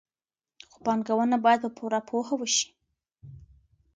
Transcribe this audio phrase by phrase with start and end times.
[0.71, 2.67] خو پانګونه باید په پوره پوهه وشي.